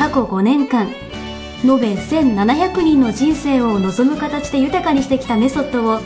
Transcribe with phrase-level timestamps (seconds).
[0.00, 0.88] 過去5年間
[1.62, 6.00] 延べ1700人の人生を望む形で豊かにしてきたメソッドを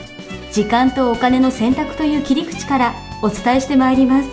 [0.50, 4.28] 時間とお金の選択という切り口からお伝えしてまいります。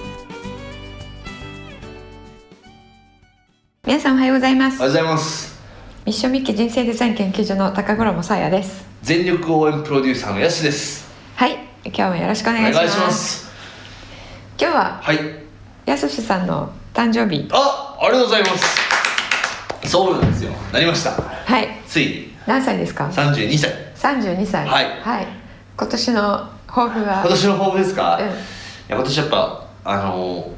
[3.86, 4.78] 皆さんおはようございます。
[4.78, 5.62] おはようございます。
[6.08, 8.84] ミッションミッキー人生デザイン研究所の高頃もさやです。
[9.04, 11.08] 全力応援プロデューサーのヤシです。
[11.36, 11.60] はい。
[11.86, 13.00] 今日もよろしくおお願いします。
[13.00, 13.52] ます。
[14.60, 15.20] 今日ははい。
[15.86, 17.48] やすしさんの誕生日。
[17.52, 18.81] あありがとうございます
[19.92, 20.52] そうなんですよ。
[20.72, 21.12] なりました。
[21.12, 21.68] はい。
[21.86, 22.34] ついに。
[22.48, 23.72] 何歳ですか？32歳。
[23.98, 24.66] 32歳。
[24.66, 24.82] は
[25.22, 25.28] い。
[25.76, 27.20] 今年の抱負は？
[27.20, 28.26] 今年の抱負ですか、うん。
[28.26, 28.36] いや
[28.96, 30.50] 今年やっぱあの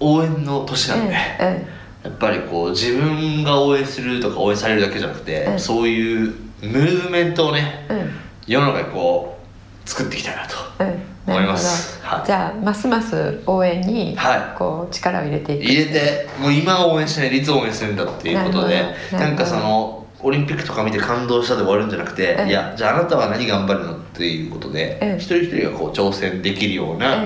[0.00, 5.60] 応援の年なんで、やっぱりこう自分が応援するとか応援されるだけじゃなくて、うん。
[5.60, 8.10] そういうムーブメントをねうんうん。
[8.46, 9.38] 世の中にこ
[9.84, 10.54] う作っていきたいなと。
[10.80, 12.00] うん思います。
[12.02, 12.26] はい。
[12.26, 14.58] じゃあますます応援にはい。
[14.58, 15.64] こう力を入れていく。
[15.64, 27.22] 入れてもう今応援しないでいつ応援するんだっていうことでなんかそのオリンピックとか見て感動したで終わるんじゃなくて、うんいやじゃああなたは何頑張るのっていうことで、うん一人一人がこう挑戦できるような、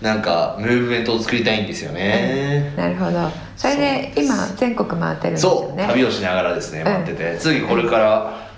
[0.00, 3.28] なんかムーブメントを作りたいんですよね、なるほど。
[3.56, 5.76] それで今全国回ってるんですよそう。
[5.76, 8.48] ね旅をしながらですねん待ってて、次これから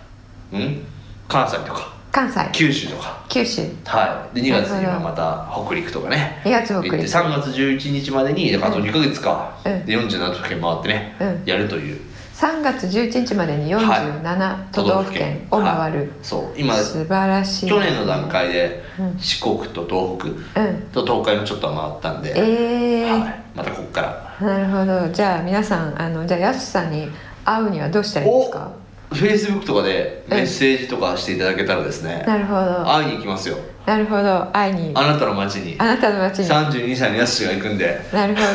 [0.52, 0.84] うん？
[1.26, 2.40] 関西とか関西。
[2.52, 3.24] 九州とか。
[3.28, 3.62] 九州。
[3.84, 4.40] はい。
[4.40, 6.40] で2月にはまた北陸とかね。
[6.44, 9.86] 2月北行って陸3月11日までにだからあと2ヶ月か、うん。
[9.86, 11.42] で47都府県回ってね、うん。
[11.46, 12.00] やるという。
[12.34, 16.08] 3月11日までに47都道府県を回る、はい。
[16.22, 16.58] そう。
[16.58, 17.68] 今素晴らしい。
[17.68, 19.18] 去年の段階でうん。
[19.18, 20.18] 四国と東
[20.52, 20.82] 北うん。
[20.92, 23.20] と東海もちょっとは回ったんで、えー。
[23.20, 24.46] はい、またここから。
[24.46, 25.12] なるほど。
[25.12, 27.08] じゃあ皆さんあのじゃあやすさんに
[27.44, 28.79] 会うにはどうしたらいいですか？
[29.10, 32.90] フェイスブックとかでメッセージとかしていただけたらですねなるほど。
[32.90, 33.56] 会いに行きますよ。
[33.84, 34.46] なるほど。
[34.52, 34.92] 会いに。
[34.94, 35.74] あなたの街に。
[35.78, 36.48] あなたの町に。
[36.48, 37.98] 32歳のやすしが行くんで。
[38.12, 38.46] なるほど。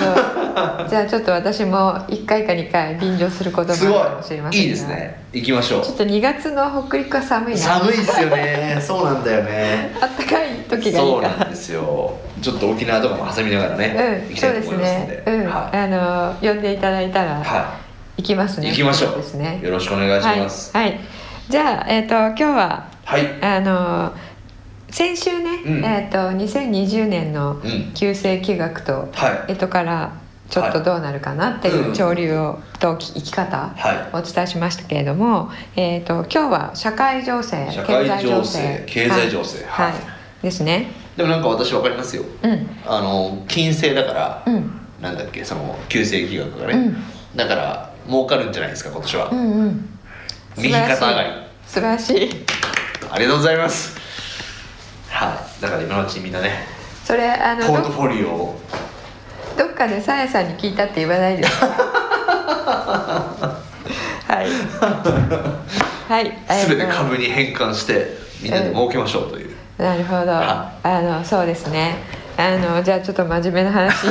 [0.88, 4.63] じゃあちょっと私も1回か2回便乗することもあすごるかもしれませんが。
[4.63, 4.63] い。
[4.63, 5.23] いいですね。
[5.33, 7.59] 行きましょちょっと2月の北陸は寒いな。
[7.59, 8.77] う寒いっすよね。
[8.79, 9.95] そうなんだよね。
[9.99, 12.17] あったかい時がいいそうなんですよ。
[12.41, 15.23] ちょっと沖縄とかも挟みながらね、うん、行きたいとそうです思いますんでね。
[15.25, 17.31] うん、はあの呼んでいただいたら。
[17.31, 17.84] い、は
[18.17, 18.69] 行きますね。
[18.69, 19.15] 行きましょう。
[19.17, 19.59] ですね。
[19.63, 20.75] よろしくお願いします。
[20.75, 20.91] はい。
[20.91, 20.99] はい。
[21.49, 24.13] じゃあえっ、と今日ははい、あの
[24.89, 25.85] 先週ね、うん。
[25.85, 27.91] えっ、と2020年のうん。
[27.93, 29.53] 旧世紀学とはい。
[29.53, 30.13] えとから
[30.49, 39.65] ちょっとどうなるかなっていう潮流をと生き方はをお伝えしましたけれども、えっ、と今日は社会情勢、社会情勢経済情勢。
[39.67, 39.93] はい、はい。
[39.93, 40.01] はい。
[40.43, 40.87] ですね。
[41.17, 42.23] でもなんか私わかりますよ。
[42.43, 42.67] うん。
[42.85, 44.81] あの金星だから、うん。
[45.01, 47.37] なんだっけその旧世紀学がね、うん。
[47.37, 49.89] だから儲かるんじゃないですか今年は、うんうん。
[50.57, 51.29] 右肩上がり。
[51.67, 52.29] 素晴らしい。
[53.09, 53.97] ありがとうございます。
[55.09, 55.61] はい。
[55.61, 56.66] だから今のうちにみんなね
[57.03, 58.59] それあのどポートフォリオを。
[59.57, 61.51] どっかでさやさんに聞いたって言わないで は
[64.27, 64.31] い。
[66.07, 66.31] はい。
[66.67, 70.31] 全て株に変換してみんなで儲けましょうという、なるほど。
[70.31, 71.95] はあのそうですね
[72.38, 74.07] あのじゃあちょっと真面目な話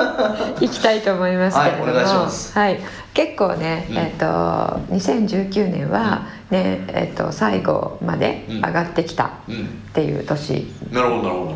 [0.64, 2.58] いきたいと思いますけれども、はいお願いします。
[2.58, 2.78] はい。
[3.14, 3.96] 結構ね、うん。
[3.96, 9.66] えっ、と2019年はね、えっ、と最後まで上がってきたっうん。
[9.92, 10.66] ていう年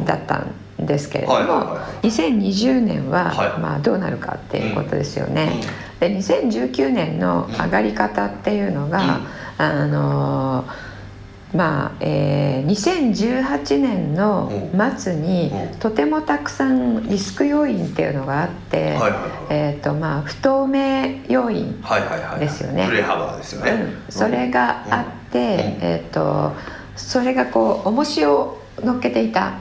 [0.05, 0.37] だった
[0.83, 3.61] んですけれども、はいはいは2020年は、はい。
[3.61, 5.61] まあ、どうなるかっていうことですよね。
[6.01, 9.21] で2019年の上がり方っていうのが、
[9.59, 10.65] あの
[11.55, 14.51] まあえー2018年の
[14.97, 15.79] 末にうん。
[15.79, 18.99] とてもたくさんリスク要因っていうのがあって、
[19.51, 22.87] えーとまあ、不透明要因はいはいはいですよね。
[24.09, 25.39] それがあって、
[25.81, 26.53] えー、と
[26.97, 29.55] それがこう重しを乗っけていた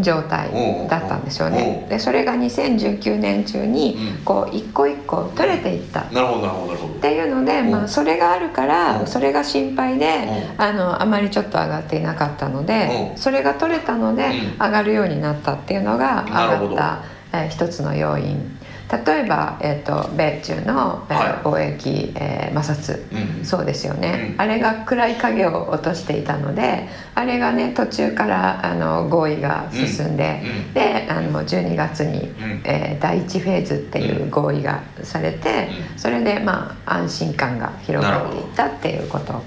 [0.00, 0.50] 状態
[0.88, 1.86] だったんですよね。
[1.88, 4.24] でそれが2019年中にうん。
[4.24, 6.02] こう一個一個取れていった。
[6.02, 6.94] っなるほどなるほどなるほど。
[7.00, 7.70] ていうので、うん。
[7.70, 9.06] まあ、それがあるからうん。
[9.06, 13.18] それが心配でうあのあまりちょっと上がっていなかったのでうん。
[13.18, 14.64] それが取れたのでうん。
[14.64, 18.56] 上がるようになったっていうのが上がったえー、一つの要因
[18.90, 32.30] 例えば、えーと、米中の、えー、貿易、えー、摩擦、うん、そうですよね、うん、あれが暗い影を落としていたのであれがね途中からあの合意が進んで、うん、であの12月に、
[32.64, 39.44] えー、第1フェーズっていう合意がされて、それでまあ安心感が広がっていったっていうこと、はい、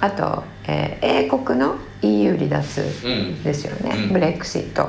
[0.00, 2.82] あと、えー、英国の EU 離脱
[3.44, 4.88] ですよね、ブレクシット、っ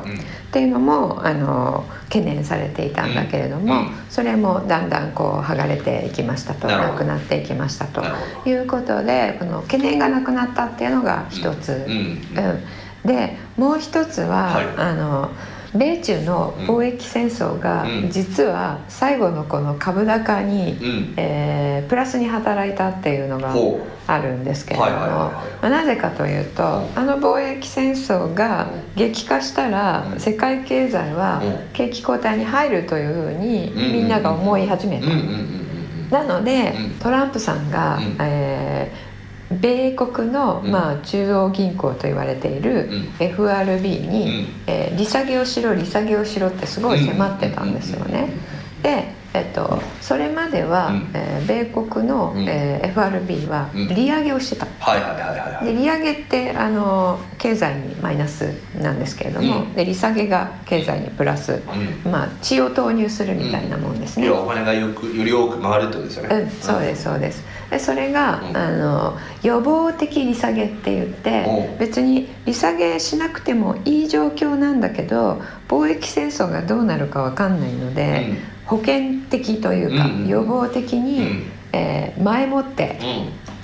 [0.52, 8.04] ていうのもあの懸念されていたんだけれども、それもだんだんこう剥がれていきましたとなくなっていきましたと
[8.46, 12.22] いうことでこの懸念がなくなったっていうのが一つ、うん。
[13.06, 15.32] でもう一つは、はい、あの
[15.74, 23.54] 米中の貿易戦争が実は最後のこの株高に、うん、えー、プラスに働いたっていうのが
[24.08, 25.32] あるんですけれども
[25.62, 31.42] なぜかというとあの貿易戦争が激化したら世界経済は
[31.74, 35.08] 景気後退に入るというふうにみんなが思い始めた。
[36.12, 39.11] なのでトランプさんが、えー
[39.60, 42.90] 米国の、まあ、中央銀行と言われている
[43.20, 48.30] FRB に、えー、利下げをしろ利下げをしろってすごい迫ってたんですよね。
[48.82, 54.66] でえっと、それまでは、うん、えー、米国の、うん、えー、FRB は利上げをしてた、
[55.64, 61.62] で利上げってあの経済にマイナスなんですけれども、うん、で利下げが経済にプラス、
[62.04, 78.36] まあ血を投入するみたいなもんですね、お金がよくより多く回るってことですよね、うん、そうですそうですでそれが、あの予防的利下げって言って別に利下げしなくてもいい状況なんだけど貿易戦争がどうなるか分かんないので、
[78.66, 83.00] 保険的というか、予防的に、えー、前もって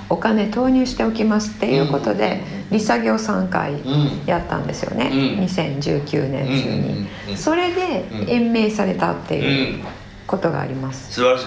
[0.09, 3.81] お金投入しておきますっていうことで、利下げを3回
[4.25, 6.45] やったんですよね、うん、2019年
[7.27, 9.83] 中に、それで延命されたっていう
[10.25, 11.45] ことがあります、素晴らしい、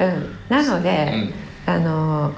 [0.00, 1.32] うん、なので、
[1.74, 2.34] あの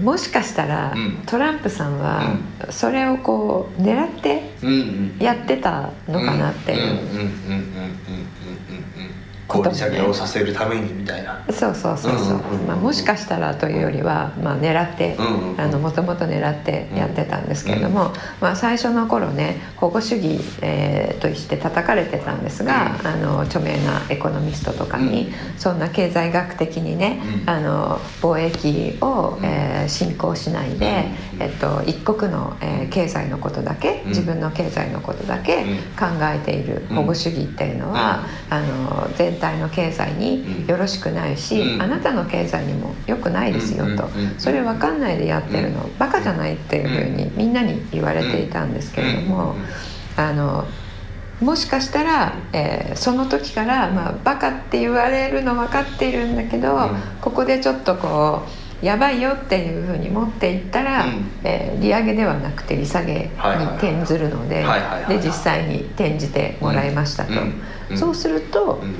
[0.00, 0.94] もしかしたら、
[1.24, 2.36] トランプさんは
[2.70, 4.42] それをこう狙って
[5.24, 6.98] やってたのかなっていう
[9.46, 11.44] こう利下げをさせるためにみたいな。
[11.50, 31.04] そうそうそうそう,、まあ、もしかしたらというよりは、まあ、狙ってもともと狙ってやってたんですけれども、まあ、最初の頃ね保護主義、えー、として叩かれてたんですが、あの著名なエコノミストとかに、そんな経済学的にね、あの貿易を、えー、進行しないで、
[31.38, 35.64] えっと、一国の、えー、経済のことだけ自分の経済のことだけ
[35.98, 49.54] 考えている保護主義っていうのは、あの全全体の経済によろしくないし、うん、あなたの経済にも良くないですよと、それ分かんないでやってるのバカじゃないっていうふうにみんなに言われていたんですけれども
[50.16, 50.66] あの
[51.40, 56.88] もしかしたら、えー、その時から、まあ、バカって言われるの分かっているんだけど、
[57.20, 58.42] ここでちょっとこ
[58.82, 63.28] うやばいよっていうふうに持っていったら、うん、えー、利上げではなくて利下げに
[63.76, 64.64] 転ずるので
[65.08, 67.32] で実際に転じてもらいましたと、
[67.90, 68.94] うん、そうすると、うん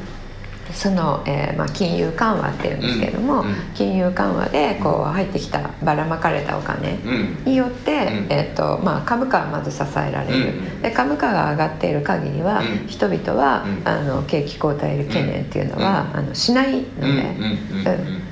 [0.77, 6.99] その、えーまあ、金融緩和っていうんですけれども、うん、金融緩和でこう入ってきたばらまかれたお金
[7.47, 7.99] によって、うん、
[8.31, 17.37] えーとまあ、株価はまず支えられる、うん、で株価が上がっている限りは、人々は、あの景気後退懸念っていうのは、あのしないので、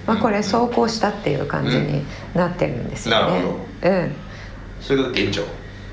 [0.07, 2.05] まあ、これ走行したっていう感じに
[2.35, 3.43] なってるんですよね。
[3.83, 4.13] うん、
[4.81, 5.43] それが現状。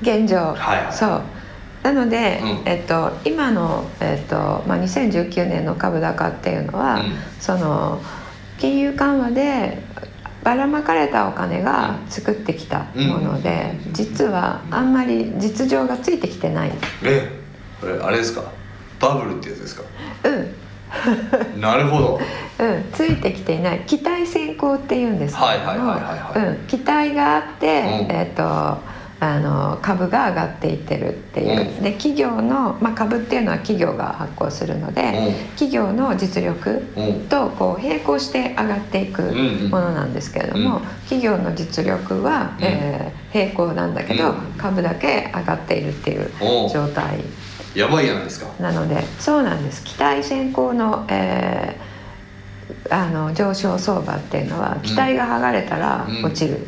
[0.02, 1.22] 現状、はい、そう
[1.82, 4.36] なので、うん、えっと、今の、えっと
[4.66, 7.02] まあ、2019年の株高っていうのは、うん、
[7.40, 8.00] その
[8.58, 9.78] 金融緩和で
[10.44, 16.72] ばらまかれたお金が作ってきたもので、うん、実はあんまり実情がついてきてない。
[17.04, 17.30] え
[17.80, 18.44] これあれですか？
[19.00, 19.82] バブルってやつですか？
[20.24, 20.54] うん。
[21.60, 22.20] なるほど、
[22.58, 23.80] うん、ついてきていない。
[23.86, 25.46] 期待先行っていうんですけど
[25.82, 25.94] も
[26.68, 28.78] 期待があって、えっと
[29.22, 36.82] あの株が上がっていってるっていう、で企業の、まあ、株っていうのは企業が発行するので、企業の実力
[37.28, 39.22] とこう並行して上がっていく
[39.70, 46.28] ものなんですけれども、企業の実力は、えー、並行なんだけど、株だけ上がっているっていう
[46.68, 47.20] 状態。
[47.76, 48.50] やばいやないですか。
[48.58, 49.84] なのでそうなんです。
[49.84, 51.91] 期待先行の、えー
[52.92, 56.58] あの上昇相場っていうのは期待が剥がれたら落ちる。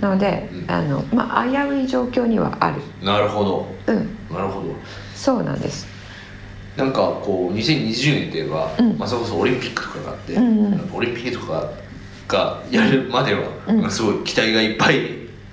[0.00, 2.80] のであの、まあ、危うい状況にはある。
[3.02, 3.96] なるほど、うん、
[4.30, 4.74] なるほど。
[5.14, 5.86] そうなんです。
[6.76, 11.70] なんかこう2020年といえば、うん、まあ、それこそオリンピックとかがあって、うんうん、オリンピックとか
[12.28, 15.00] がやるまでは、うん、すごい期待がいっぱい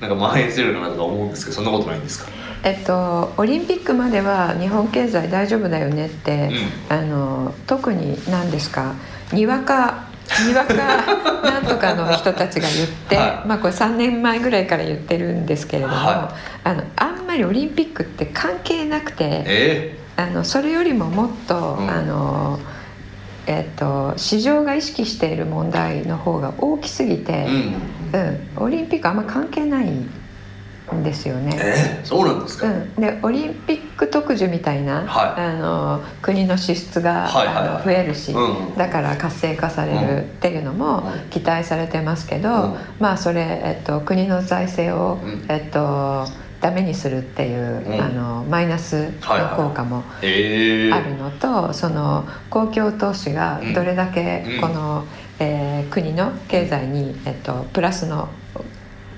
[0.02, 2.30] なんか蔓延するのかなとか思うんですけどそんなことないんですか？
[2.64, 6.50] えっと、オリンピックまでは日本経済大丈夫だよねって、
[6.90, 8.94] うん、あの特に何ですか
[9.34, 10.08] にわか
[10.48, 10.74] にわか
[11.44, 22.60] なんとかの人たちが言って、はい、まあこれ3年前ぐらいから言ってるんですけれども、はい、あのあんまりオリンピックって関係なくて、えー、あのそれよりももっと、うん、あの。
[23.46, 27.46] えっと、市場が意識している問題の方が大きすぎて、
[28.14, 28.20] うん、
[28.58, 29.92] うん、オリンピックあんま関係ない
[30.94, 31.58] んですよね。
[31.60, 45.20] えー、そうなんですか、うん、でオリンピック特需みたいな、はい、あの国の支出が、はいはいはい、あの増えるし、うん、だから活性化されるっていうのも期待されてますけど、うん、まあそれ、えっと、国の財政を、
[45.50, 46.26] えっと
[46.64, 55.08] ダメにするっていう、うん、あのマイナスの効果もあるのと、はいはいその公共投資がどれだけこの、うん、
[55.40, 58.30] えー、国の経済に、えっと、プラスの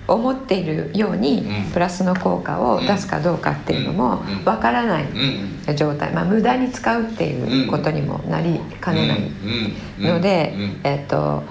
[0.07, 9.31] 思っているようにプラスの効果を出すかどうかっていうのもわからない状態、まあ、無駄に使うっていうことにもなりかねない
[9.99, 11.43] ので、えっと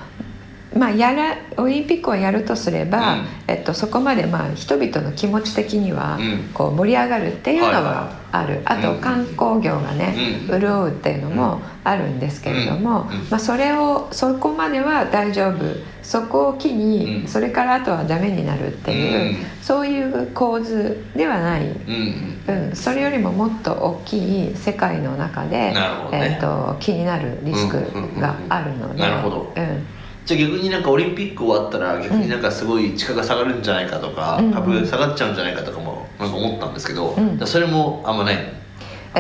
[0.77, 6.19] まあ、やらオリンピックをやるとすれば、うん、えっと、そこまでまあ人々の気持ち的には
[6.53, 10.15] こう盛り上がるっていうのはある、あと観光業がね、
[10.49, 15.95] 潤うっていうのもあるんですけれども、まあ、それをそこまでは大丈夫。
[16.03, 22.77] そこを機にそれからあとはダメになるっていう、そういう構図ではない、うん。
[22.77, 25.75] それよりももっと大きい世界の中で、ね、
[26.13, 29.01] えっと、気になるリスクがあるので。
[29.01, 29.87] なるほど、うん
[30.25, 38.65] じゃあ逆になんかオリンピック終わったら逆になんかすごい地価が下がるんじゃないかとか、うん、株下がっちゃうんじゃないかとかもなんか思ったんですけど、うん、それもあんまない。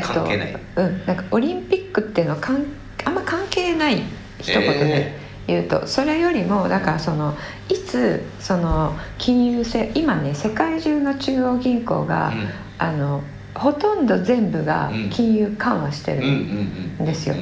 [0.03, 2.65] 関係ない、うん、なんかオリンピックっていうのはかん
[3.05, 4.03] あんま関係ない
[4.41, 7.37] 一言で言うと、えー、それよりもだからその
[7.69, 13.23] いつその金融性今ね世界中の中央銀行が、うん、あの
[13.55, 17.37] ほとんど全部が金融緩和してるんですよ。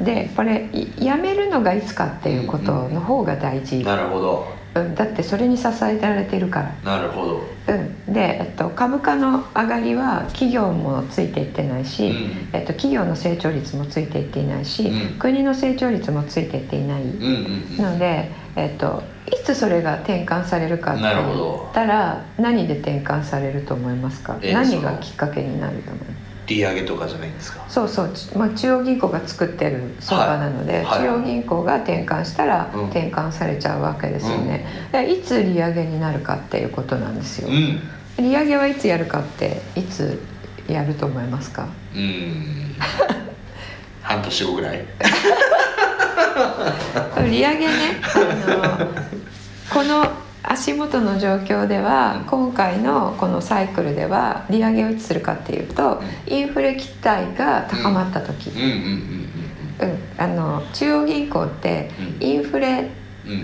[0.00, 3.82] でこれやめるのがいつかっていうことの方が大事。
[3.84, 4.61] なるほど。
[4.74, 6.96] うん、だってそれに支えられてるから。
[6.98, 26.21] なるほど、うん、で、えっと、株価の上がりは企業もついていってないし、うん、えっと、企業の成長率もついていっていないし、うん、国の成長率もついていっていない、ので、えっと、いつそれが転換されるかって言ったら何で転換されると思いますか、えー、何がきっかけになると思います？
[26.46, 27.64] 利上げとかじゃないんですか。
[27.68, 37.80] そうそう、まあ、中央銀行が作ってる相場なので、はい、中央銀行が転換したら転換されちゃうわけですよね、うん、いつ利上げになるかっていうことなんですよ、うん、
[38.18, 40.20] 利上げはいつやるかっていつ
[40.68, 41.68] やると思いますか？
[41.94, 42.74] うん。
[44.02, 44.84] 半年後ぐらい。
[47.30, 48.18] 利上げねあ
[48.78, 48.86] の
[49.72, 50.06] この
[50.42, 58.50] 足元の状況では今回のこのサイクルでは利上げをいつするかっていうとインフレ期待が高まった時。
[60.72, 62.90] 中央銀行ってインフレ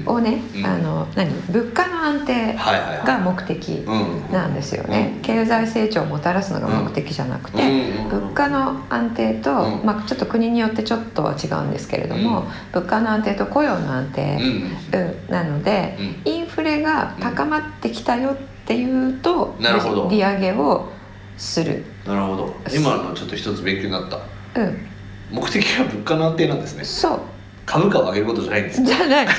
[0.06, 1.30] をね、うん、あの何？
[1.50, 3.84] 物価の安定が目的
[4.32, 7.58] なんですよね、経済成長をもたらすのが目的じゃなくて、
[8.10, 9.50] 物価の安定と、
[9.84, 14.38] まあ、ちょっと国によってちょっとは違うんですけれども、物価の安定と雇用の安定、
[15.28, 19.56] なので、インフレが高まってきたよっていうと、
[20.10, 20.90] 利上げを
[21.36, 21.84] する。
[22.04, 22.54] なるほど。
[22.74, 24.18] 今のちょっと一つ勉強になった。
[24.60, 24.86] うん。
[25.30, 26.84] 目的は物価の安定なんですね。
[26.84, 27.20] そう
[27.68, 29.28] 株価を上げることじゃないんですじゃない。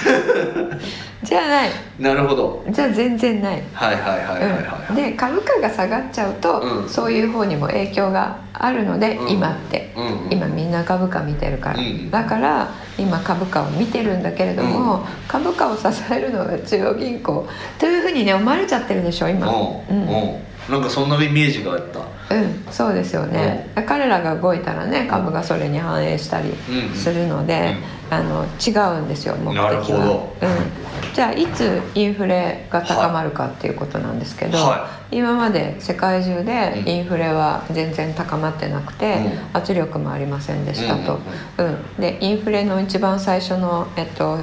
[1.24, 1.70] じゃない。
[2.00, 2.64] なるほど。
[2.70, 3.62] じゃあ全然ない。
[3.74, 11.80] はいはいはいはい、はい、で株価が下がっちゃうと、うん、そういう方にも影響があるので、うん、今って、うん、今みんな株価見てるから、
[12.12, 12.70] だから
[13.00, 17.48] 今株価を見てるんだけれども、株価を支えるのが中央銀行
[17.80, 19.48] というふうにね思われちゃってるでしょ今。
[19.48, 19.94] う。
[19.94, 22.00] んなんかそんなイメージがあった。
[22.00, 26.54] うんそうですよね、うん、彼らが動いたらね株がそれに反映したり
[26.94, 27.76] するので、
[28.12, 39.18] うん、あの違うんですよ目的は、うん、じゃあいつインフレが高まるかっていうことなんですけど、はい、今まで世界中でインフレは全然高まってなくて、
[39.54, 41.20] 圧力もありませんでしたと、
[41.58, 44.38] うんでインフレの一番最初のえっと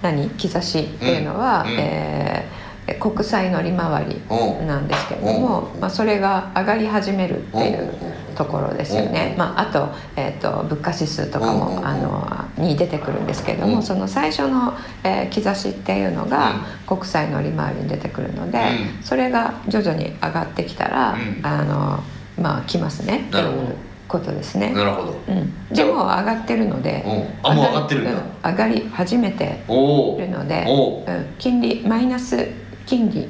[0.00, 0.30] 何？
[0.30, 2.61] 兆しっていうのは、うん、えー
[2.98, 4.20] 国債の利回り
[4.66, 7.92] なんですけれども、まあ、それが上がり始めるっていう
[8.34, 14.74] ところですよね、まあ、あと,、えーと、物価指数とかもあのに出てくるんですけれどもその最初の、
[15.04, 18.60] えー、兆しっていうのが国債の利回りに出てくるので
[19.02, 22.02] それが徐々に上がってきたらあの
[22.40, 23.76] まあ来ますねっていう
[24.08, 24.72] ことですね。
[24.72, 27.02] なるほど、うん、でも上がってるので
[27.42, 30.66] あもう上がってるんだ、上がり始めているので、
[31.06, 33.28] うん、金利マイナス金利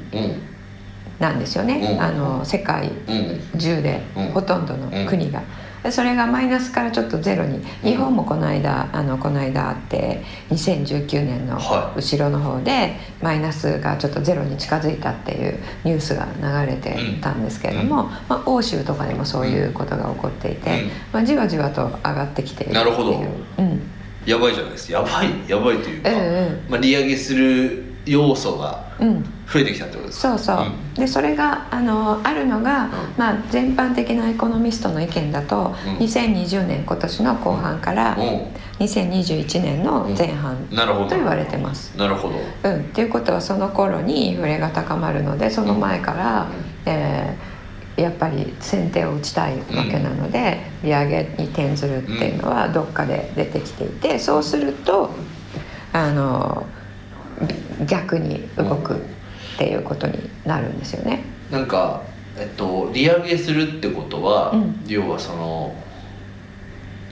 [1.19, 2.03] なんですよね、うん。
[2.03, 3.59] あの世界うん。
[3.59, 4.27] 中でうん。
[4.29, 5.43] ほとんどの国が。
[5.83, 11.99] でそれがマイナスからちょっとゼロに日本もこの間あのこの間あって2019年のはい。
[11.99, 20.91] 後ろの方でマイナスがちょっとゼロに近づいたっていうニュースが流れてたんですけれども、まあ、欧州とかでもそういうことが起こっていて、うん。
[21.13, 22.85] まあ、じわじわと上がってきているっていう。
[22.85, 23.25] なるほど。
[23.59, 23.81] うん。
[24.25, 24.93] やばいじゃないです。
[24.93, 26.65] かやばいやばいというか、うんうん。
[26.69, 30.39] まあ、利上げする要素がうん増えてきたってことですか？
[30.39, 30.95] そうそう、ん。
[30.95, 32.91] でそれがあのあるのが、うん。
[33.17, 35.97] まあ、全般的なエコノミストの意見だと、うん。
[35.99, 41.11] 2020年今年の後半からう2021年の前半んなるほど。
[41.11, 41.97] と言われてます。
[41.99, 42.35] なるほど。
[42.71, 46.47] うん、っていうことはその頃にインフレが高まるのでその前から、
[46.87, 47.53] えー
[47.97, 55.11] やっぱり先手を打ちたいわけなので、利上げに転ずるっていうのはどっかで出てきていてそうすると
[55.93, 56.67] あの
[57.87, 58.97] 逆に動く
[59.55, 61.25] っていうことになるんですよね。
[61.51, 62.03] なんか、
[62.39, 65.75] えっと、利上げするってことは、うん要はその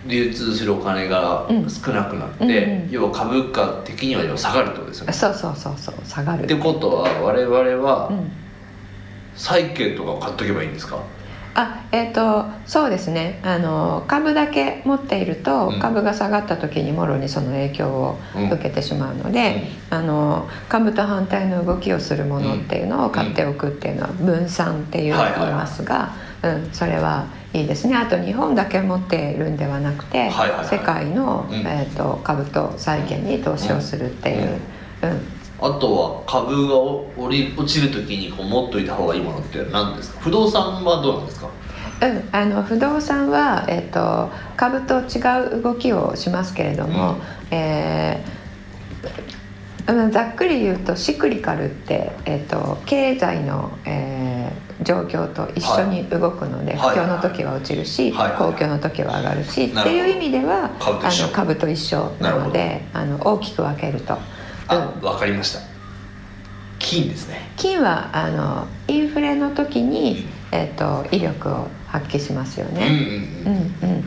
[0.07, 2.51] 流通するお金がうん少なくなって、うん
[2.85, 5.13] うん要は株価的には要は下がるってことですよね。
[5.13, 6.45] そうそうそうそう下がる。
[6.45, 7.57] ってことは我々
[7.87, 8.31] はうん
[9.37, 11.03] 債券とかを買っとけばいいんですか、
[11.61, 13.41] あえー、とそうですね。
[13.43, 15.81] あの株だけ持っていると、うん。
[15.81, 18.51] 株が下がった時にもろにその影響をうん。
[18.51, 25.41] 受けてしまうので、あの株と反対の動きをするものっていうのを買っておくっていうのは分散っていうはいはい。
[25.41, 27.97] 言いますが、うん、それはいいですね。
[27.97, 30.31] あと日本だけ持っているんではなくて、
[30.65, 31.57] 世界の、うん。
[31.57, 34.59] えー、と株と債券に投資をするっていう。
[35.03, 40.21] うんあとは株が落り落ちる時にこう持っといた方がいいものって何ですか？
[40.21, 41.51] 不動産はどうなんですか？
[42.03, 47.17] うん、あの不動産は、えっと株と違う動きをしますけれども、
[47.51, 48.41] えー
[49.89, 56.97] うんざっくり言うとシクリカルって、えっと経済の、えー状況と一緒に動くので、はい。
[56.97, 58.31] 不況の時は落ちるし、はい。
[58.31, 58.39] はい。
[58.39, 60.01] 好況の時は上がるし、なるほど。
[60.01, 61.25] っていう意味では株と一緒。
[61.25, 64.17] あの株と一緒なのであの大きく分けると。
[64.71, 65.61] あうんわかりました。
[66.79, 67.51] 金ですね。
[67.57, 72.87] 金はあのインフレの時に、えっと威力を発揮しますよね。
[73.45, 73.91] うんうんうん。
[73.91, 74.05] うんうん、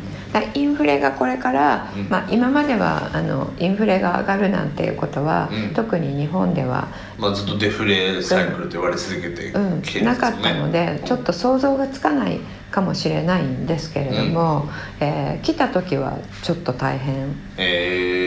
[0.56, 2.10] インフレがこれから、うん。
[2.10, 5.74] まあ、今まではあのインフレが上がるなんていうことは、うん。
[5.74, 6.88] 特に日本では、
[7.18, 9.82] まあずっとデフレサイクルと言われ続けてうん。
[10.04, 12.40] なかったのでちょっと想像がつかない
[12.72, 14.68] かもしれないんですけれども、
[15.00, 17.36] えー来た時はちょっと大変。
[17.58, 18.23] えー、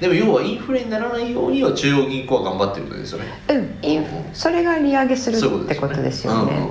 [0.00, 3.26] でも要はインフレにならないようには中央銀行は頑張ってるってことですよね。
[3.48, 6.70] うん、インそれが利上げするってことですよね。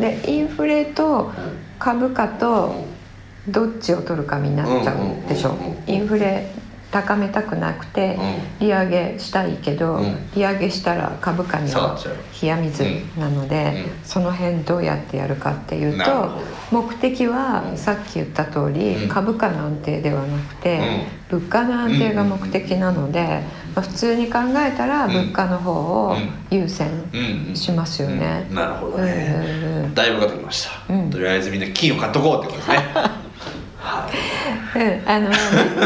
[0.00, 1.32] でインフレと
[1.78, 2.84] 株価と
[3.48, 5.54] どっちを取るかになっちゃうでしょう。
[5.90, 6.50] インフレ
[6.90, 8.16] 高めたくなくて
[8.60, 10.30] う利上げしたいけど、うん。
[10.34, 11.98] 利上げしたら株価には
[12.40, 12.84] 冷や水
[13.18, 16.30] なので、その辺どうやってやるかっていうと
[16.70, 17.76] 目的はうん。
[17.76, 19.08] さっき言った通り、うん。
[19.08, 20.80] 株価の安定ではなくて、
[21.28, 23.42] 物価の安定が目的なので、
[23.74, 25.12] まあ、普通に考えたらうん。
[25.12, 26.16] 物価の方を
[26.50, 26.88] 優先
[27.54, 28.46] しますよね。
[28.48, 28.54] うん。
[28.54, 29.04] なるほどうん。
[29.04, 31.10] ね、だいぶ分かってきました、うん。
[31.10, 32.76] とりあえずみんな金を買っとこうってことですね。
[33.78, 34.35] はい
[34.76, 35.30] うん、あの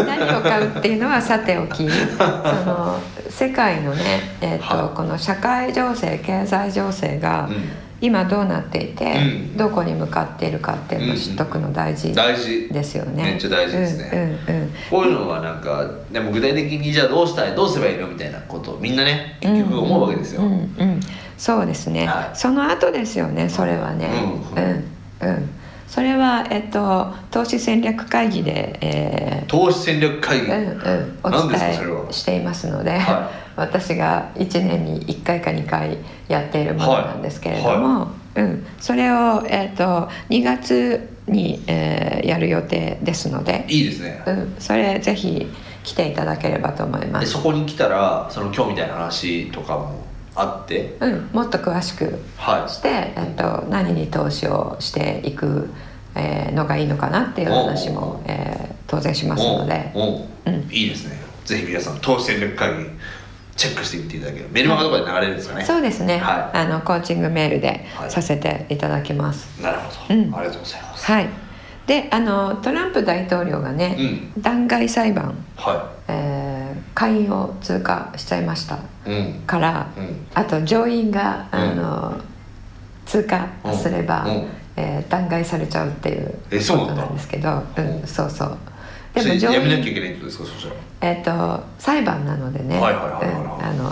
[0.04, 1.88] 何を買うっていうのはさておき。
[1.88, 2.24] そ
[2.66, 7.54] の世界のね、えーとはいこの社会情勢経済情勢がうん。
[8.02, 9.18] 今どうなっていて、う
[9.54, 9.56] ん。
[9.58, 12.68] どこに向かっているかっていうのを知っとくの大事大事。
[12.70, 13.24] ですよね。
[13.24, 14.38] めっちゃ大事ですね。
[14.48, 14.70] うんうんうん。
[14.90, 21.00] こういうのはなんかでも具体的にじゃあどうしたいどうすればいいのみたいなことをみんなね結局思うわけですよ、うんうんうん。
[21.36, 22.36] そうですね、はい。
[22.36, 24.08] その後ですよねそれはね。
[25.22, 25.32] ううん。
[25.34, 25.50] んうん
[25.90, 31.60] それは、えっと、投資戦略会議で、え投資戦略会議、ーうんうん、お伝
[32.08, 35.98] えしていますので、は 私が1年に1回か2回
[36.28, 44.22] やっているものなんですけれども、うん、それを、えっと2月に、えーやる予定ですので、いいですね。
[44.26, 45.50] うん、それぜひ
[45.82, 47.18] 来ていただければと思いま。
[47.18, 50.96] ですそこに来たらその今日みたいな話とかもあって？
[51.00, 55.70] うん、もっと詳しくはして、えっと、何に投資をしていく、
[56.14, 60.68] えーのがいいのかなっていう話も、えー当然しいますので、おうん。
[60.68, 61.16] いいですね。
[61.44, 62.90] ぜひ皆さん投資戦略会議
[63.54, 64.50] チェックしてみていただければ。
[64.50, 65.64] メルマガとかで流れるんですかね？
[65.64, 68.10] そうですね、はあのコーチングメールではい。
[68.10, 69.62] させていただきます。
[69.62, 70.34] なるほど、うん。
[70.34, 71.06] ありがとうございます。
[71.06, 71.28] はい、
[71.86, 73.96] であのトランプ大統領がね、
[74.38, 78.74] 弾劾裁判、はえー下院を通過しちゃいました。
[78.74, 78.84] いうん
[79.46, 82.20] から、うんあと上院がうんあの、
[83.06, 84.24] 通過すれば、
[84.76, 86.32] えー弾劾されちゃうっていう
[86.68, 88.02] ことなんですけど、ううん。
[88.04, 88.58] ん、そうそう。
[89.18, 90.44] それ上院やめなきゃいけないってことですか？
[90.44, 90.74] そしたら。
[91.12, 92.80] えっ、と裁判なのでね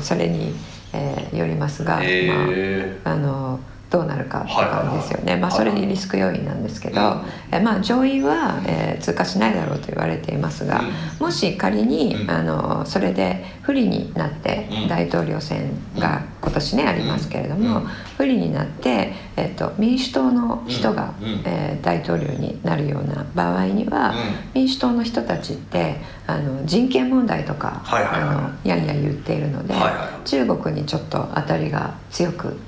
[0.02, 0.54] それに、
[0.92, 10.82] えーよりますが、まあ、あのどうなるかって感じですよね、まあ、それリスク要因なんですけど、うんえまあ、上院は、えー通過しないだろうと言われていますが、
[11.20, 12.30] うもし仮に、うん。
[12.30, 14.88] あのそれで不利になって、うん。
[14.88, 17.86] 大統領選が今年ねありますけれども、うん。
[18.16, 24.14] 不利になって、えっと民主党の人が、えー大統領になるような場合には、うん。
[24.54, 25.96] 民主党の人たちって
[26.26, 29.74] あの人権問題とか、あのやんや言っているので、
[30.24, 32.58] 中国にちょっと当たりが強く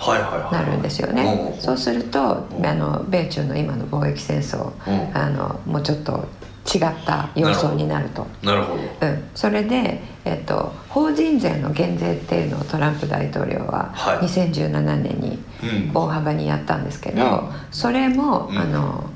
[0.50, 1.52] なるんですよね。
[1.54, 1.60] うん。
[1.60, 2.66] そうするとうん。
[2.66, 5.16] あの米中の今の貿易戦争うん。
[5.16, 6.26] あのもうちょっと
[6.72, 8.26] 違った様相になると。
[8.42, 8.82] なるほど。
[9.00, 14.18] うん、それで、えっと、法人税の減税っていうのをトランプ大統領ははい。
[14.26, 15.90] 2017年にうん。
[15.94, 17.50] 大幅にやったんですけど、うん。
[17.70, 18.58] それも、うん。
[18.58, 19.10] あの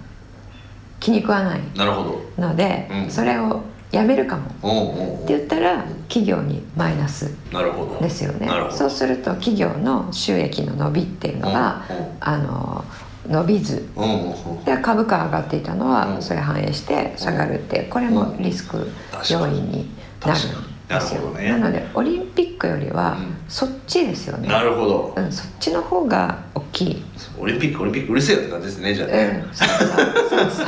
[1.00, 2.02] 気に食わないなるほ
[2.37, 2.42] ど。
[2.42, 3.11] ので、うん。
[3.11, 3.62] それを
[3.94, 4.50] やめるかも。
[4.62, 5.24] おうおう。
[5.24, 8.00] って言ったら企業にマイナスなるほど。
[8.00, 8.48] ですよね。
[8.70, 12.04] そうすると企業の収益の伸びっていうのが、うんうん。
[12.20, 12.85] あの
[13.28, 13.88] 伸びず。
[13.96, 14.64] うんうんうん。
[14.64, 15.90] で株価上がっていたのうん。
[15.92, 18.90] はそれ反映して下がるってこれもリスク
[19.30, 19.90] 要因に
[20.24, 20.42] なるん
[20.88, 21.30] ですよ。
[21.30, 21.48] なね。
[21.50, 23.37] なのでオリンピックよりはうん。
[23.48, 25.14] そっちですよね、なるほど。
[25.16, 26.90] うん、そっちの方が大き。
[26.90, 27.02] い
[27.38, 29.44] オリンピックオリンピックうるせえよって感じですねじゃあうね。
[29.50, 30.64] うそうそうそ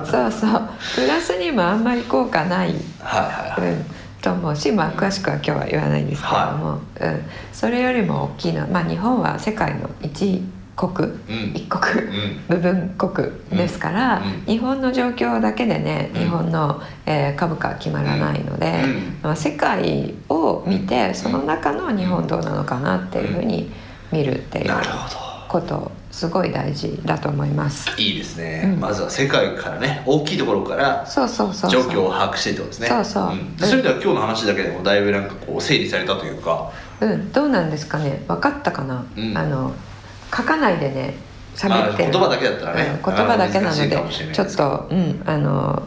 [0.00, 0.06] う。
[0.06, 0.68] そうそう。
[0.96, 3.72] プラスにもあんまり効果ない、はいはいはい。
[3.74, 3.84] うん、
[4.20, 6.80] と思うし、まあ、詳しくは今日は言わないんですけれども、うん、
[7.52, 8.62] それよりも大きいの。
[8.62, 10.42] は、まあ、日本は世界の一
[10.76, 11.08] 国。
[11.08, 11.52] うん。
[11.54, 12.04] 一国。
[12.04, 12.40] うん。
[12.48, 14.24] 部分国ですから、うん。
[14.24, 14.44] うん。
[14.46, 16.20] 日本の状況だけでね、うん。
[16.20, 19.18] 日本の、えー株価は決まらないので、うん。
[19.22, 23.70] まあ、世界を見てその中の日本どうなのかなっていうふうに
[24.10, 24.68] 見るっていう。
[24.68, 25.21] なるほ
[25.52, 27.84] ことすごい大事だと思います。
[27.86, 28.80] どいいですね、うん。
[28.80, 31.92] まずは世界からね大きいところからそうそうそう状そう。
[31.92, 32.88] 況を把握してってことですね。
[32.88, 33.34] そうそう。
[33.34, 33.56] ん。
[33.56, 36.72] でそれでは今日の話だけでもだいぶなんかこう整理されたというか。
[37.00, 38.24] うん、どうなんですかね。
[38.28, 39.36] 分かったかな、うん。
[39.36, 39.74] あの
[40.34, 41.14] 書かないでね
[41.54, 43.00] 喋って言葉だけだったらね。
[43.04, 43.14] うん。
[43.14, 45.82] 言葉だけなのでちょっと、うん、あの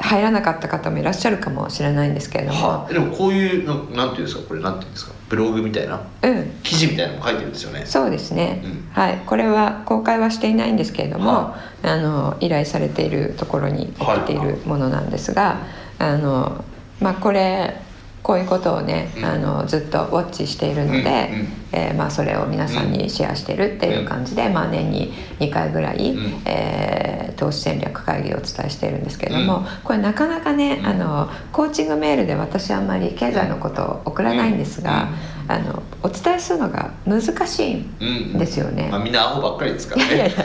[0.00, 6.50] 入らなかった方もいらっしゃるかもしれないんですけれども、はでもこういうのなんていうんですかこれなんていうんですかブログみたいなうん。
[6.62, 7.84] 記事みたいなのも書いてるんですよね。
[7.86, 8.88] そうですね、うん。
[8.92, 9.18] はい。
[9.26, 15.58] これは公開はしていないんですけれども、はあの依頼されているところに送っているものなんですが、
[15.98, 16.64] あの
[17.00, 17.80] まあこれ
[18.22, 19.24] こういうことをね、うん。
[19.24, 21.48] あのずっとウォッチしているので、うんうん。
[21.72, 26.42] えーまあ、それを皆さんにシェアしてるっていう感じで、まあ、年に2回ぐらい、うん。
[26.44, 29.64] えー投資戦略会議をお伝えしているんですけれども、うん。
[29.82, 30.86] これなかなかね、うん。
[30.86, 35.08] あのコーチングメールで私あんまり経済のことを送らないんですが、
[35.48, 38.88] あのお伝えするのが難しいんですよね。
[38.90, 40.14] まあ、みんなアホばっかりですからね。
[40.14, 40.44] いやいや。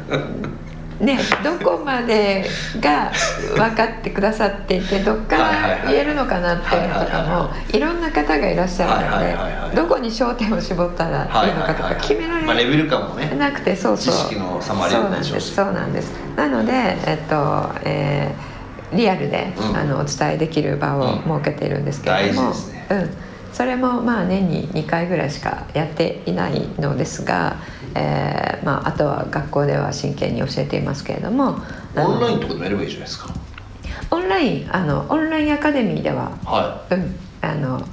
[0.09, 0.58] の
[1.01, 2.47] ねどこまで
[2.81, 3.13] が
[3.57, 14.15] 分かってくださっていてどっから言えるのかなっていうのとかもいろんな方がいらっしゃるのでどこに焦点を絞ったらいいのかとか決めらまあ、レれベル感もねなくてそうそう。
[14.15, 16.11] 知識の差もありそうなんですそうなんです。
[16.37, 18.59] なのでえっとえー
[18.93, 19.77] リアルで、うん。
[19.77, 22.87] あのお伝えできる場を設けているんですけれども、大事ですね。
[22.91, 23.11] うん、
[23.53, 27.57] それもまあ年に2回ぐらいしかやっていないのですが、
[27.95, 31.61] えーまあ、あとは学校では真剣に教えていますけれども
[31.97, 33.35] オンラインとかでもやればいいじゃないですか。
[34.11, 37.87] オンラインあのオンラインアカデミーでは、はうん、あの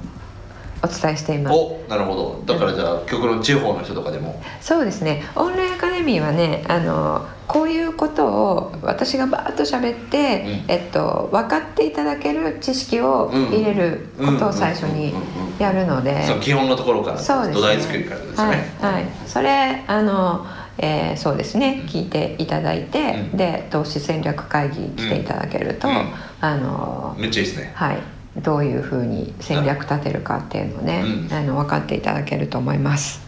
[0.86, 1.54] お伝えしていいます。
[1.54, 2.42] おなるほど。
[2.46, 4.40] だからじゃあ極論地方の人とかでも。
[4.60, 5.22] そうですね。
[5.34, 10.70] オンラインアカデミーはねあのこういうことを私がバーッと喋って、うん。
[10.70, 15.14] えっと、分かっていただける知識を入れることを最初に
[15.58, 16.24] やるので。
[16.40, 17.54] 基本のところからそうですね。
[17.54, 18.70] 土台作りからですね。
[18.80, 20.46] はい、はい、それあの、
[20.78, 21.84] えーそうですね。
[21.86, 23.36] 聞いていただいて、うん。
[23.36, 26.12] で投資戦略会議来ていただけると、うん。
[26.40, 27.72] あのめっちゃいいですね。
[27.74, 31.32] はいどういうふうに戦略立てるかっていうのをね、うん。
[31.32, 33.20] あの分かっていただけると思います。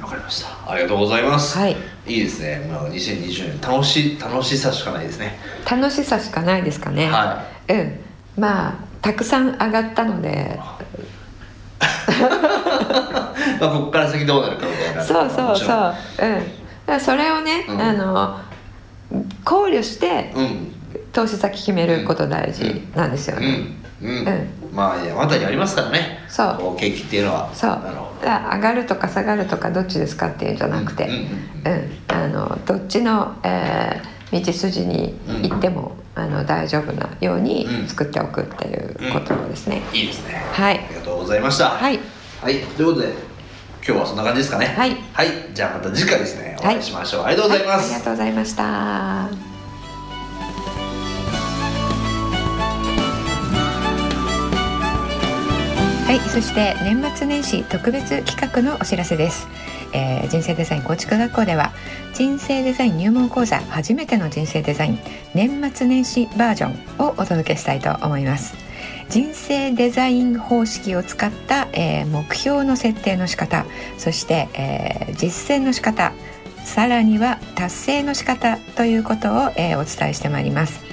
[0.00, 0.48] わかりました。
[0.70, 1.76] ありがとうございます、はい。
[2.06, 5.38] いいですね、まあ、2020年楽し楽しさしかないですね。
[5.68, 7.98] 楽しさしかないですかね、はうん。
[8.36, 10.28] まあたくさん上がったので。
[10.28, 10.32] い、
[13.60, 15.02] まあ、ここから先どうなるかみたいな。
[15.02, 15.66] そうそうそう。
[15.66, 15.76] うん。
[15.76, 15.94] だか
[16.86, 17.80] らそれをね、うん。
[17.80, 18.38] あの
[19.44, 20.74] 考慮してうん。
[21.14, 23.68] 投資先決めること大事なんですよね、
[24.02, 24.08] うん。
[24.08, 26.20] うん、うまあ山にありますからね。
[26.28, 26.80] そう。
[26.80, 27.50] 景気っていうのは。
[27.54, 27.70] そう。
[27.70, 31.90] なるほだから上がるとか下がるとかどっちですかっていうんじゃなくて、うんうんうん。
[32.08, 37.86] あのどっちの、えー道筋に行っても、あの大丈夫なようにうん。
[37.86, 40.44] 作っておくっていうことですね、どいいですね。
[40.52, 40.78] はい。
[40.78, 41.70] ありがとうございました。
[41.70, 42.00] はい。
[42.42, 43.12] はい、ということで
[43.86, 44.66] 今日はそんな感じですかね。
[44.66, 44.96] はい。
[45.12, 46.56] はい、じゃあまた次回ですね。
[46.60, 49.53] おはい会いしましょう、ありがとうございます、はありがとうございました
[56.34, 59.46] そして年末年始特別企画のお知らせです、
[59.92, 61.72] えー、人生デザイン構築学校では
[62.12, 64.98] 人生デザイン入門講座初めての人生デザイン
[65.32, 68.56] 年末年始バージョンをお届けしたいと思います。
[69.08, 73.64] 人生デザイン方式を使った、えー、目標の設定の仕方
[73.96, 76.12] そして、えー、実践の仕方
[76.64, 80.83] さらには達成の仕方ということを、えー、お伝えしてまいります。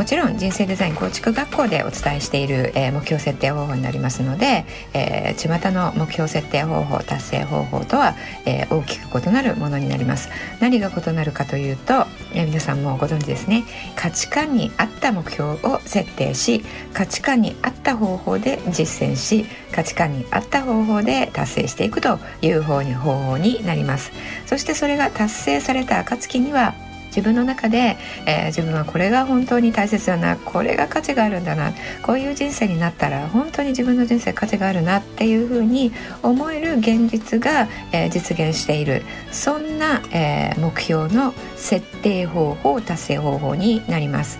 [0.00, 8.14] もちろん人生デザイン構築学校でお伝えしている、えー、目標設定方法になりますので、えー、巷の目標設定方法達成方法とは、
[8.46, 10.30] えー、大きく異なるものになります。
[10.58, 13.64] 何が異なるかというと、えー、皆さんもご存知ですね。
[13.94, 24.12] 価値観に合った目標を設定し価値観に合った方法で実践し価値観に合った方法で達成していくという方に方法になります。
[24.46, 26.72] そしてそれが達成された暁には
[27.10, 27.96] 自分の中で、
[28.26, 35.92] えー、自分はこれが本当に大切だなこれが価値があるんだなこういう人生になったら本当に自分の人生価値があるなっていうふうに
[36.22, 44.38] 思える現実が、えー、実現しているそんな、えー、目標の設定方法達成方法になります。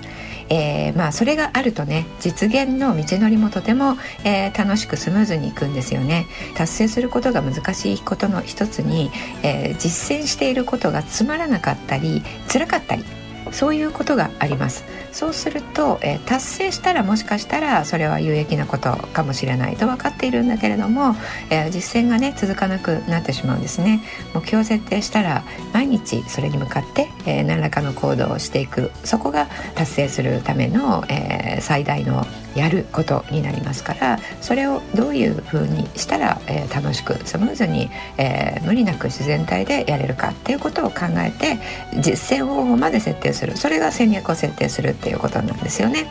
[0.50, 6.26] えー、まあそれがあるとね実現の道のりもとても、えー、楽しくスムーズにいくんですよね。
[6.56, 9.10] 達成することが難しいことの一つに、
[9.42, 13.04] えー、実践していることがつまらなかったり辛かったり
[13.52, 14.84] そういうことがあります。
[15.12, 21.16] そうすると、えー、達成したらもしかしたらそれは有益なことかもしれないと分かっているんだけれども、
[21.50, 24.02] えー、実践がね続かなくなってしまうんですね。
[24.34, 28.90] 目標設定したら毎日それに向かって、えー、何らかの行動をしていく。
[29.04, 41.58] そこが達成するための、え最大のやることになりますからそれをどういうふうにしたら、えー、楽しくスムーズに、えー、無理なく自然体でやれるかっていうことを考えて
[42.00, 43.39] 実践方法まで設定する。
[43.40, 46.06] するそれが戦略を設定するっていうことなんですよね。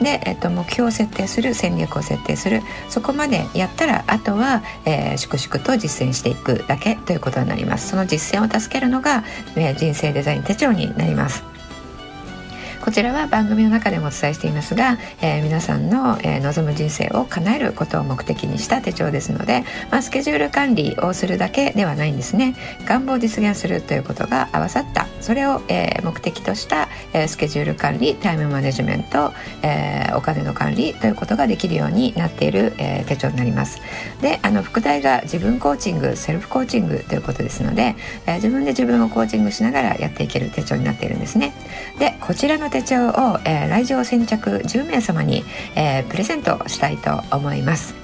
[0.00, 7.90] で、えっと、目標を設定する戦略を設定するそこまでやったらあとは、えー、粛々と実践していくだけということになります。
[7.90, 9.24] その実践を助けるのが、
[9.56, 11.53] えー、人生デザイン手帳になります。
[12.84, 22.54] こちらは番組の中でもお伝えしていますが、えー、皆さんの、えー、望む人生を叶えることを目的にした手帳ですので、まあ、スケジュール管理をするだけではないんですね。
[22.84, 25.06] 願望を実現するということが合わさった。
[25.22, 33.80] それを、えー、目的とした、えスケジュール管理タイムマネジメント、えお金の管理ということができるようになっている、え手帳になります。
[34.20, 41.54] であの副題が自分コーチングセルフコーチングということですので、え自分で自分をコーチングしながらやっていける手帳になっているんですね。
[41.98, 45.44] でこちらの手帳を、えー、来場先着10名様に、
[45.76, 47.94] えー、プレゼントしたいと思います。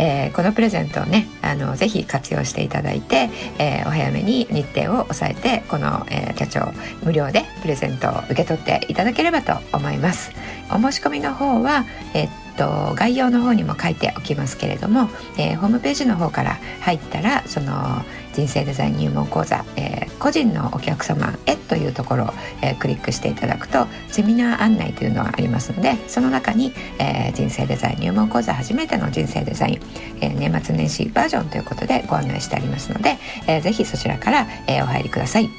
[0.00, 10.30] えー、このプレゼントをねあのぜひ活用していただいて、えー、お早めに日程を押さえてこの、えー、手帳無料でプレゼントを受け取っていただければと思います
[10.70, 18.04] お申し込みの方は、えっと概要の方にも書いておきますけれども、えホームページの方から入ったらその
[18.38, 22.28] 人生デザイン入門講座、えー、個人のお客様へというところを、
[22.62, 29.80] えー、クリックしていただくとセミナー案内というのがありますのでその中に、えー、人生デザイン入門講座初めての人生デザイン、
[30.20, 35.57] え年末年始バージョンということでご案内してありますので、えー、ぜひそちらから、えお入りください。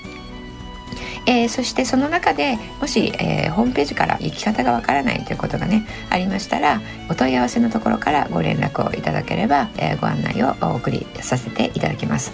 [1.25, 12.31] えー、そしてその中でもし、えー、ホームページから行き方がわからないということがねありましたらお問い合わせのところからご連絡をいただければ、えー、ご案内をお送りさせていただきます、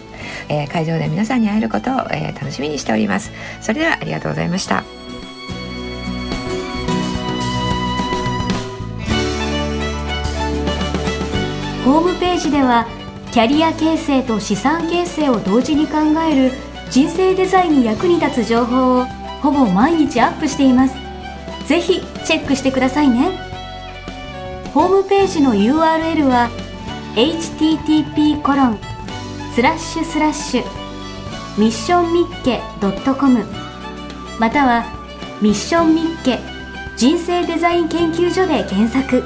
[0.50, 3.32] え会場で皆さんに会えることを、え楽しみにしております。
[3.62, 4.84] それではありがとうございました。
[11.86, 12.88] ホームページでは
[13.32, 16.52] キャリア形成と資産形成を同時に考える
[16.90, 19.06] 人生デザインに役に立つ情報を
[19.42, 20.96] ほぼ毎日アップしています。
[21.68, 23.32] ぜひチェックしてくださいね。
[24.74, 26.50] ホームページの URL は
[27.16, 28.80] http コロン
[29.54, 30.64] スラッシュスラッシュ
[31.58, 33.46] ミッションミッケ .com
[34.38, 34.84] または
[35.42, 36.40] ミッションミッケ
[36.98, 39.24] 人生デザイン研究所で検索。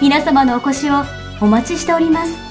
[0.00, 1.02] 皆様のお越しを
[1.40, 2.45] お待ちしております。